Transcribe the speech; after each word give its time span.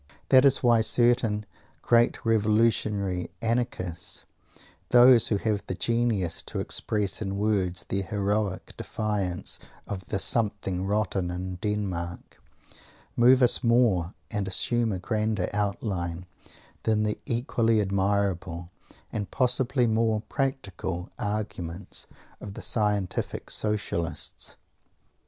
That 0.29 0.45
is 0.45 0.63
why 0.63 0.81
certain 0.81 1.45
great 1.83 2.25
revolutionary 2.25 3.29
Anarchists, 3.39 4.25
those 4.89 5.27
who 5.27 5.37
have 5.37 5.61
the 5.67 5.75
genius 5.75 6.41
to 6.47 6.59
express 6.59 7.21
in 7.21 7.37
words 7.37 7.83
their 7.87 8.01
heroic 8.01 8.75
defiance 8.77 9.59
of 9.85 10.07
"the 10.07 10.17
something 10.17 10.87
rotten 10.87 11.29
in 11.29 11.57
Denmark," 11.57 12.41
move 13.15 13.43
us 13.43 13.63
more, 13.63 14.15
and 14.31 14.47
assume 14.47 14.91
a 14.91 14.97
grander 14.97 15.47
outline, 15.53 16.25
than 16.81 17.03
the 17.03 17.19
equally 17.27 17.79
admirable, 17.79 18.71
and 19.13 19.29
possibly 19.29 19.85
more 19.85 20.21
practical, 20.21 21.11
arguments 21.19 22.07
of 22.39 22.55
the 22.55 22.63
Scientific 22.63 23.51
Socialists. 23.51 24.55